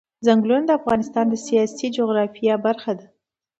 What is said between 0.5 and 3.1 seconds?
د افغانستان د سیاسي جغرافیه برخه ده.